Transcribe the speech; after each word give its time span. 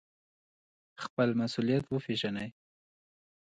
خپل 1.03 1.29
مسوولیت 1.39 1.85
وپیژنئ 1.89 2.49